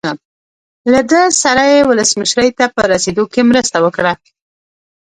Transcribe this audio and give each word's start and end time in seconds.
له 0.91 1.01
ده 1.11 1.21
سره 1.43 1.63
یې 1.73 1.79
ولسمشرۍ 1.89 2.49
ته 2.57 2.65
په 2.75 2.81
رسېدو 2.91 3.23
کې 3.33 3.41
مرسته 3.51 3.77
وکړه. 3.85 4.13